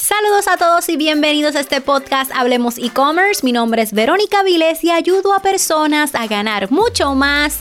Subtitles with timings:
[0.00, 3.44] Saludos a todos y bienvenidos a este podcast Hablemos e-commerce.
[3.44, 7.60] Mi nombre es Verónica Viles y ayudo a personas a ganar mucho más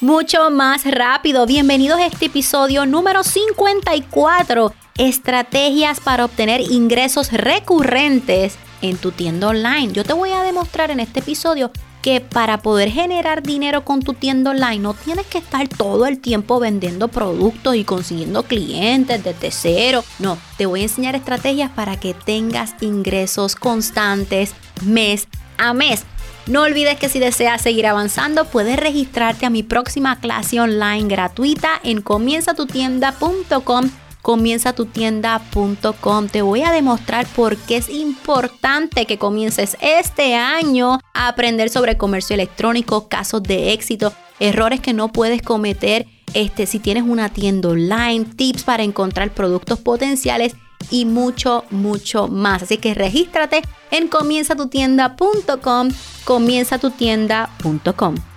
[0.00, 1.44] mucho más rápido.
[1.44, 9.92] Bienvenidos a este episodio número 54, estrategias para obtener ingresos recurrentes en tu tienda online.
[9.92, 11.70] Yo te voy a demostrar en este episodio
[12.02, 16.18] que para poder generar dinero con tu tienda online no tienes que estar todo el
[16.18, 20.04] tiempo vendiendo productos y consiguiendo clientes desde cero.
[20.18, 24.54] No, te voy a enseñar estrategias para que tengas ingresos constantes
[24.84, 25.28] mes
[25.58, 26.04] a mes.
[26.46, 31.68] No olvides que si deseas seguir avanzando, puedes registrarte a mi próxima clase online gratuita
[31.84, 33.90] en comienzatutienda.com
[34.22, 36.28] comienzatutienda.com.
[36.28, 41.96] Te voy a demostrar por qué es importante que comiences este año a aprender sobre
[41.96, 47.68] comercio electrónico, casos de éxito, errores que no puedes cometer este, si tienes una tienda
[47.70, 50.54] online, tips para encontrar productos potenciales
[50.90, 52.62] y mucho, mucho más.
[52.62, 53.60] Así que regístrate
[53.90, 55.90] en comienzatutienda.com,
[56.24, 58.29] comienzatutienda.com.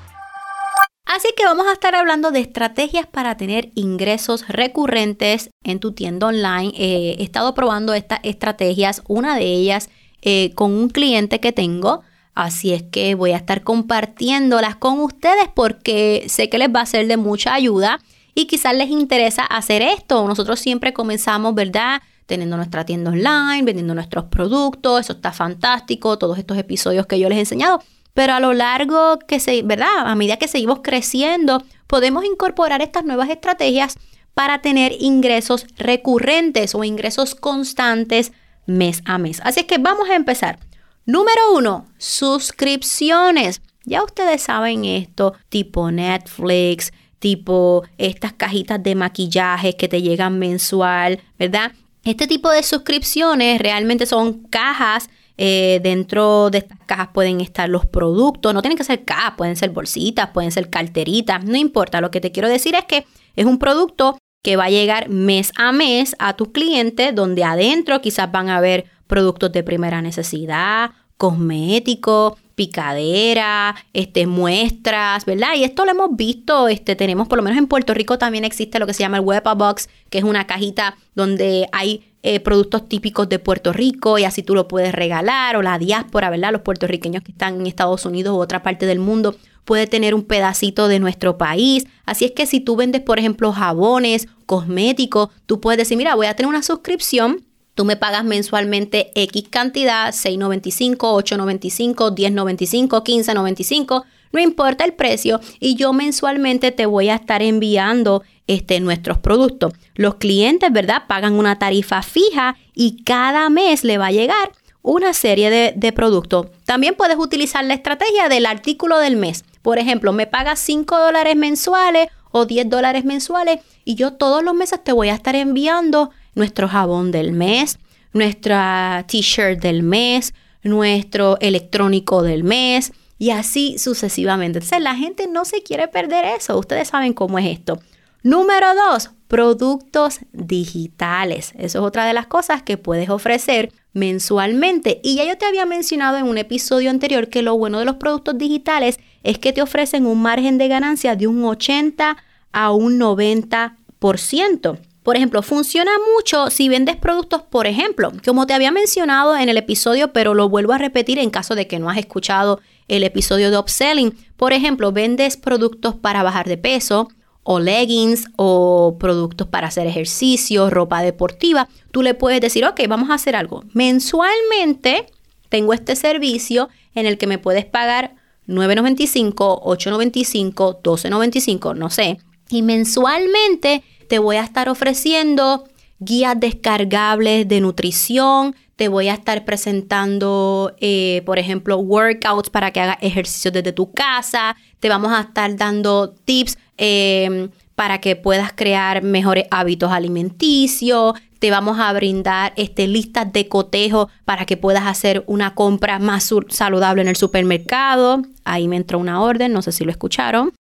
[1.15, 6.25] Así que vamos a estar hablando de estrategias para tener ingresos recurrentes en tu tienda
[6.25, 6.73] online.
[6.75, 9.91] Eh, he estado probando estas estrategias, una de ellas
[10.23, 12.01] eh, con un cliente que tengo.
[12.33, 16.87] Así es que voy a estar compartiéndolas con ustedes porque sé que les va a
[16.87, 17.99] ser de mucha ayuda
[18.33, 20.27] y quizás les interesa hacer esto.
[20.27, 22.01] Nosotros siempre comenzamos, ¿verdad?
[22.25, 27.29] Teniendo nuestra tienda online, vendiendo nuestros productos, eso está fantástico, todos estos episodios que yo
[27.29, 27.83] les he enseñado.
[28.13, 30.05] Pero a lo largo que se, ¿verdad?
[30.05, 33.97] A medida que seguimos creciendo, podemos incorporar estas nuevas estrategias
[34.33, 38.31] para tener ingresos recurrentes o ingresos constantes
[38.65, 39.41] mes a mes.
[39.43, 40.59] Así que vamos a empezar.
[41.05, 43.61] Número uno, suscripciones.
[43.83, 51.21] Ya ustedes saben esto, tipo Netflix, tipo estas cajitas de maquillaje que te llegan mensual,
[51.37, 51.73] ¿verdad?
[52.03, 57.85] Este tipo de suscripciones realmente son cajas eh, dentro de estas cajas pueden estar los
[57.85, 62.01] productos, no tienen que ser cajas, pueden ser bolsitas, pueden ser carteritas, no importa.
[62.01, 65.51] Lo que te quiero decir es que es un producto que va a llegar mes
[65.55, 70.91] a mes a tus clientes, donde adentro quizás van a haber productos de primera necesidad,
[71.17, 75.55] cosméticos, picadera, este, muestras, ¿verdad?
[75.55, 78.79] Y esto lo hemos visto, este, tenemos por lo menos en Puerto Rico también existe
[78.79, 82.87] lo que se llama el Wepa Box, que es una cajita donde hay eh, productos
[82.87, 86.53] típicos de Puerto Rico y así tú lo puedes regalar o la diáspora, ¿verdad?
[86.53, 89.35] Los puertorriqueños que están en Estados Unidos u otra parte del mundo
[89.65, 91.85] puede tener un pedacito de nuestro país.
[92.05, 96.27] Así es que si tú vendes, por ejemplo, jabones, cosméticos, tú puedes decir, mira, voy
[96.27, 97.43] a tener una suscripción
[97.75, 105.73] Tú me pagas mensualmente X cantidad, 6.95, 8.95, 10.95, 15.95, no importa el precio y
[105.75, 109.73] yo mensualmente te voy a estar enviando este, nuestros productos.
[109.95, 111.03] Los clientes, ¿verdad?
[111.07, 114.51] Pagan una tarifa fija y cada mes le va a llegar
[114.83, 116.47] una serie de, productos.
[116.65, 119.45] También puedes utilizar la estrategia del artículo del mes.
[119.61, 124.53] Por ejemplo, me pagas 5 dólares mensuales o 10 dólares mensuales y yo todos los
[124.53, 127.79] meses te voy a estar enviando nuestro jabón del mes,
[128.11, 130.33] nuestra t-shirt del mes,
[130.63, 134.59] nuestro electrónico del mes y así sucesivamente.
[134.59, 136.57] Entonces la gente no se quiere perder eso.
[136.57, 137.79] Ustedes saben cómo es esto.
[138.23, 141.51] Número dos, productos digitales.
[141.57, 145.01] Eso es otra de las cosas que puedes ofrecer mensualmente.
[145.03, 147.97] Y ya yo te había mencionado en un episodio anterior que lo bueno de los
[147.97, 152.15] productos digitales es que te ofrecen un margen de ganancia de un 80
[152.53, 154.79] a un 90%.
[155.03, 159.57] Por ejemplo, funciona mucho si vendes productos, por ejemplo, como te había mencionado en el
[159.57, 163.51] episodio, pero lo vuelvo a repetir en caso de que no has escuchado el episodio
[163.51, 164.15] de upselling.
[164.37, 167.09] Por ejemplo, vendes productos para bajar de peso,
[167.43, 173.09] o leggings o productos para hacer ejercicio, ropa deportiva, tú le puedes decir, ok, vamos
[173.09, 173.63] a hacer algo.
[173.73, 175.07] Mensualmente
[175.49, 178.15] tengo este servicio en el que me puedes pagar
[178.47, 182.19] 9.95, 8.95, 12.95, no sé.
[182.49, 185.65] Y mensualmente te voy a estar ofreciendo
[185.99, 192.81] guías descargables de nutrición, te voy a estar presentando, eh, por ejemplo, workouts para que
[192.81, 198.51] hagas ejercicios desde tu casa, te vamos a estar dando tips Em, para que puedas
[198.53, 201.13] crear mejores hábitos alimenticios.
[201.39, 206.29] Te vamos a brindar este, listas de cotejo para que puedas hacer una compra más
[206.49, 208.21] saludable en el supermercado.
[208.43, 210.53] Ahí me entró una orden, no sé si lo escucharon.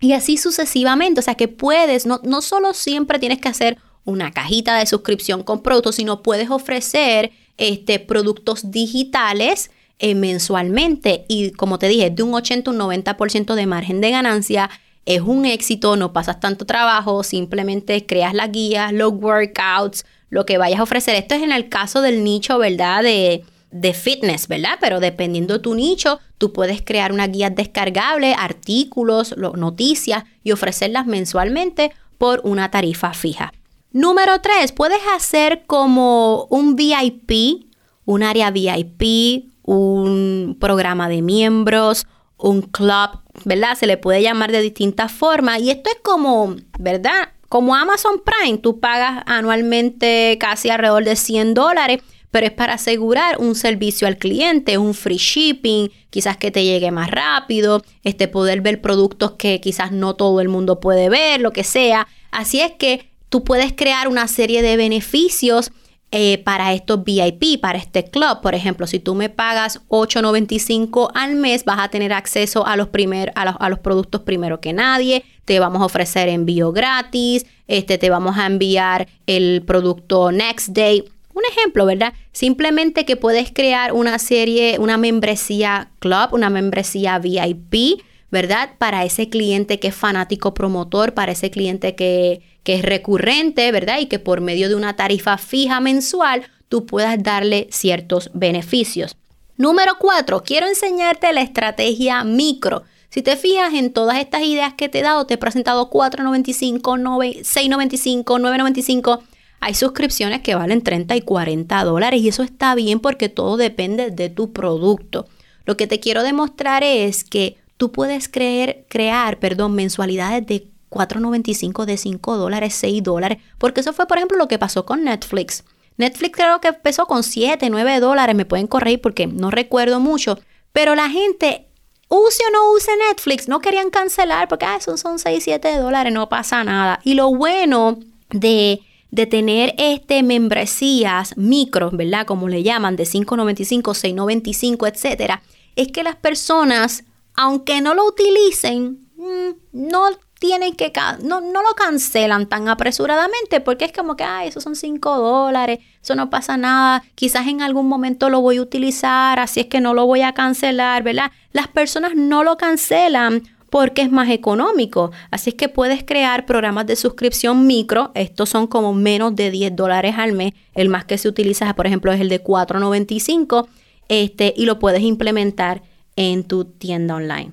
[0.00, 1.20] Y así sucesivamente.
[1.20, 5.42] O sea que puedes, no, no solo siempre tienes que hacer una cajita de suscripción
[5.42, 12.22] con productos, sino puedes ofrecer este, productos digitales eh, mensualmente y como te dije, de
[12.22, 14.68] un 80 a un 90% de margen de ganancia
[15.06, 20.58] es un éxito, no pasas tanto trabajo, simplemente creas las guías, los workouts, lo que
[20.58, 21.14] vayas a ofrecer.
[21.14, 23.04] Esto es en el caso del nicho, ¿verdad?
[23.04, 24.78] De, de fitness, ¿verdad?
[24.80, 31.06] Pero dependiendo de tu nicho, tú puedes crear una guía descargable, artículos, noticias y ofrecerlas
[31.06, 33.52] mensualmente por una tarifa fija.
[33.96, 37.64] Número 3, puedes hacer como un VIP,
[38.04, 42.06] un área VIP, un programa de miembros,
[42.36, 43.74] un club, ¿verdad?
[43.74, 47.30] Se le puede llamar de distintas formas y esto es como, ¿verdad?
[47.48, 53.38] Como Amazon Prime, tú pagas anualmente casi alrededor de 100 dólares, pero es para asegurar
[53.38, 58.60] un servicio al cliente, un free shipping, quizás que te llegue más rápido, este poder
[58.60, 62.06] ver productos que quizás no todo el mundo puede ver, lo que sea.
[62.30, 65.70] Así es que tú puedes crear una serie de beneficios
[66.10, 68.40] eh, para estos VIP, para este club.
[68.40, 72.88] Por ejemplo, si tú me pagas 8.95 al mes, vas a tener acceso a los,
[72.88, 75.22] primer, a los, productos primero que nadie.
[75.44, 77.44] Te vamos a ofrecer envío gratis.
[77.68, 81.04] Este, te vamos a enviar el producto next day.
[81.34, 82.14] Un ejemplo, ¿verdad?
[82.32, 88.00] Simplemente que puedes crear una serie, una membresía club, una membresía VIP,
[88.30, 88.70] ¿verdad?
[88.78, 94.00] Para ese cliente que es fanático promotor, para ese cliente que, que es recurrente, ¿verdad?
[94.00, 99.16] Y que por medio de una tarifa fija mensual tú puedas darle ciertos beneficios.
[99.56, 102.82] Número cuatro, quiero enseñarte la estrategia micro.
[103.08, 106.80] Si te fijas en todas estas ideas que te he dado, te he presentado 4.95,
[106.82, 109.22] 6.95, 9.95.
[109.60, 114.10] Hay suscripciones que valen 30 y 40 dólares y eso está bien porque todo depende
[114.10, 115.26] de tu producto.
[115.64, 121.84] Lo que te quiero demostrar es que tú puedes creer, crear perdón, mensualidades de 4.95
[121.84, 125.64] de 5 dólares, 6 dólares, porque eso fue, por ejemplo, lo que pasó con Netflix.
[125.96, 130.38] Netflix creo que empezó con 7, 9 dólares, me pueden corregir porque no recuerdo mucho,
[130.72, 131.66] pero la gente,
[132.08, 136.12] use o no use Netflix, no querían cancelar porque ah, esos son 6, 7 dólares,
[136.12, 137.00] no pasa nada.
[137.02, 137.98] Y lo bueno
[138.30, 138.80] de,
[139.10, 142.26] de tener este membresías micro, ¿verdad?
[142.26, 143.82] Como le llaman, de 5.95,
[144.14, 145.42] 6.95, etcétera,
[145.76, 147.04] es que las personas,
[147.36, 150.92] aunque no lo utilicen, mm, no tienen que,
[151.22, 155.78] no, no lo cancelan tan apresuradamente porque es como que, ay, esos son 5 dólares,
[156.02, 159.80] eso no pasa nada, quizás en algún momento lo voy a utilizar, así es que
[159.80, 161.30] no lo voy a cancelar, ¿verdad?
[161.52, 165.10] Las personas no lo cancelan porque es más económico.
[165.30, 168.12] Así es que puedes crear programas de suscripción micro.
[168.14, 170.54] Estos son como menos de 10 dólares al mes.
[170.74, 173.66] El más que se utiliza, por ejemplo, es el de 4.95.
[174.08, 175.82] Este, y lo puedes implementar
[176.16, 177.52] en tu tienda online.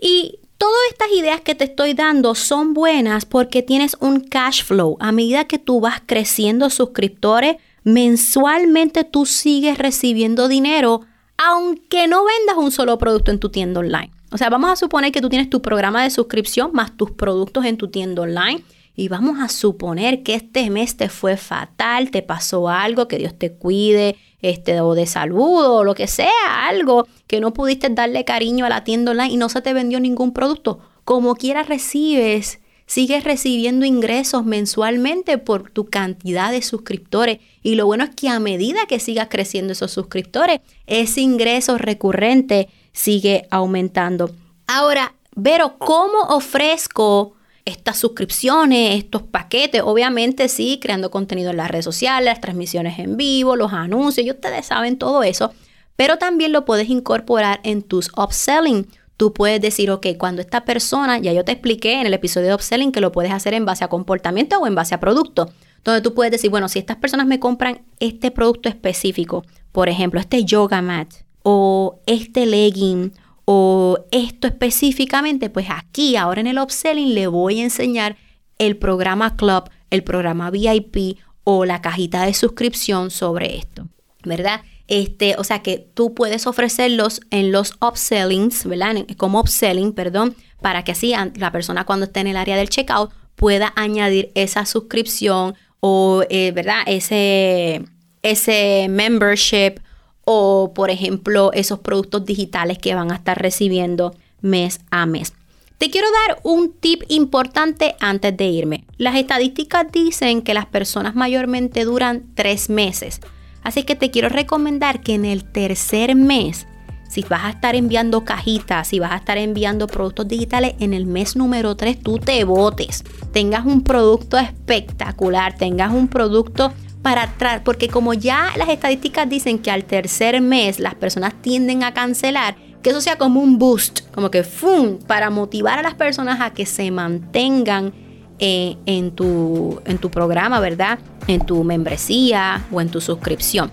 [0.00, 4.96] Y Todas estas ideas que te estoy dando son buenas porque tienes un cash flow.
[4.98, 11.02] A medida que tú vas creciendo suscriptores, mensualmente tú sigues recibiendo dinero
[11.36, 14.10] aunque no vendas un solo producto en tu tienda online.
[14.30, 17.64] O sea, vamos a suponer que tú tienes tu programa de suscripción más tus productos
[17.64, 18.64] en tu tienda online
[18.96, 23.36] y vamos a suponer que este mes te fue fatal, te pasó algo, que Dios
[23.36, 28.24] te cuide, este, o de salud o lo que sea, algo que no pudiste darle
[28.24, 30.80] cariño a la tienda online y no se te vendió ningún producto.
[31.04, 37.38] Como quiera recibes, sigues recibiendo ingresos mensualmente por tu cantidad de suscriptores.
[37.62, 42.68] Y lo bueno es que a medida que sigas creciendo esos suscriptores, ese ingreso recurrente
[42.92, 44.30] sigue aumentando.
[44.66, 47.34] Ahora, Vero, ¿cómo ofrezco
[47.64, 53.16] estas suscripciones, estos paquetes, obviamente sí, creando contenido en las redes sociales, las transmisiones en
[53.16, 55.52] vivo, los anuncios, y ustedes saben todo eso,
[55.96, 58.86] pero también lo puedes incorporar en tus upselling.
[59.16, 62.54] Tú puedes decir, ok, cuando esta persona, ya yo te expliqué en el episodio de
[62.54, 65.50] upselling que lo puedes hacer en base a comportamiento o en base a producto,
[65.84, 70.18] donde tú puedes decir, bueno, si estas personas me compran este producto específico, por ejemplo,
[70.18, 73.12] este yoga mat o este legging
[73.44, 78.16] o esto específicamente, pues aquí ahora en el upselling le voy a enseñar
[78.58, 83.86] el programa Club, el programa VIP o la cajita de suscripción sobre esto,
[84.24, 84.62] ¿verdad?
[84.86, 88.96] Este, o sea que tú puedes ofrecerlos en los upsellings, ¿verdad?
[89.16, 93.10] Como upselling, perdón, para que así la persona cuando esté en el área del checkout
[93.34, 96.82] pueda añadir esa suscripción o, eh, ¿verdad?
[96.86, 97.84] Ese,
[98.22, 99.80] ese membership
[100.24, 105.32] o, por ejemplo, esos productos digitales que van a estar recibiendo mes a mes.
[105.78, 108.84] Te quiero dar un tip importante antes de irme.
[108.96, 113.20] Las estadísticas dicen que las personas mayormente duran tres meses.
[113.64, 116.66] Así que te quiero recomendar que en el tercer mes,
[117.08, 121.06] si vas a estar enviando cajitas, si vas a estar enviando productos digitales, en el
[121.06, 123.02] mes número 3 tú te botes.
[123.32, 129.58] Tengas un producto espectacular, tengas un producto para atrás, porque como ya las estadísticas dicen
[129.58, 134.10] que al tercer mes las personas tienden a cancelar, que eso sea como un boost,
[134.12, 134.98] como que ¡fum!
[135.06, 137.92] para motivar a las personas a que se mantengan
[138.38, 140.98] eh, en, tu, en tu programa, ¿verdad?
[141.26, 143.70] En tu membresía o en tu suscripción.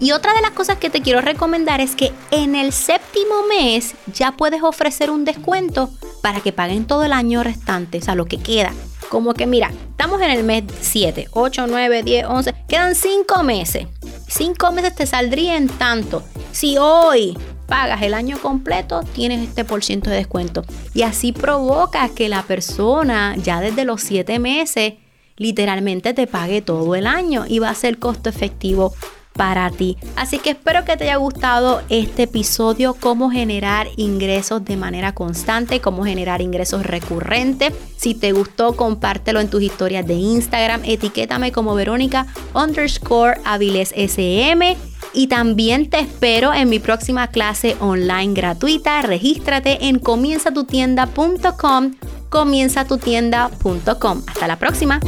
[0.00, 3.94] Y otra de las cosas que te quiero recomendar es que en el séptimo mes
[4.12, 8.26] ya puedes ofrecer un descuento para que paguen todo el año restante, o sea, lo
[8.26, 8.72] que queda.
[9.08, 13.86] Como que mira, estamos en el mes 7, 8, 9, 10, 11, quedan 5 meses.
[14.26, 16.24] 5 meses te saldrían tanto.
[16.50, 20.64] Si hoy pagas el año completo, tienes este por ciento de descuento.
[20.92, 24.94] Y así provoca que la persona ya desde los 7 meses
[25.36, 28.92] literalmente te pague todo el año y va a ser costo efectivo
[29.34, 29.96] para ti.
[30.16, 35.80] Así que espero que te haya gustado este episodio, cómo generar ingresos de manera constante,
[35.80, 37.74] cómo generar ingresos recurrentes.
[37.96, 44.76] Si te gustó, compártelo en tus historias de Instagram, etiquétame como Verónica underscore Aviles SM.
[45.12, 49.02] Y también te espero en mi próxima clase online gratuita.
[49.02, 51.94] Regístrate en comienzatutienda.com,
[52.34, 54.22] comienzatutienda.com.
[54.26, 54.98] Hasta la próxima.